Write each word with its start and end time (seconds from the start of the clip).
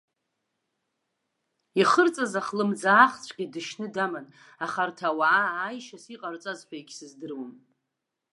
Ихырҵаз 1.79 2.33
ахлымӡаах 2.39 3.13
цәгьа 3.23 3.45
дышьны 3.53 3.87
даман, 3.95 4.25
аха 4.63 4.79
арҭ 4.83 4.99
ауаа 5.09 5.45
ааишьас 5.55 6.05
иҟарҵаз 6.13 6.59
ҳәа 6.67 6.75
егьсыздыруам. 6.79 7.51